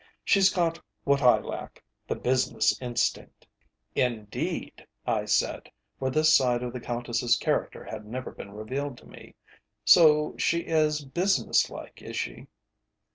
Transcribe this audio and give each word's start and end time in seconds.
She's 0.25 0.49
got 0.49 0.81
what 1.03 1.21
I 1.21 1.37
lack 1.37 1.83
the 2.07 2.15
business 2.15 2.75
instinct." 2.81 3.45
"Indeed!" 3.93 4.87
I 5.05 5.25
said, 5.25 5.69
for 5.99 6.09
this 6.09 6.33
side 6.33 6.63
of 6.63 6.73
the 6.73 6.79
Countess's 6.79 7.35
character 7.35 7.83
had 7.83 8.03
never 8.07 8.31
been 8.31 8.49
revealed 8.51 8.97
to 8.97 9.05
me. 9.05 9.35
"So 9.85 10.33
she 10.39 10.61
is 10.61 11.05
business 11.05 11.69
like, 11.69 12.01
is 12.01 12.15
she?" 12.15 12.47